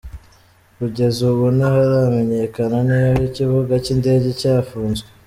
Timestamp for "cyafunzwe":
4.39-5.07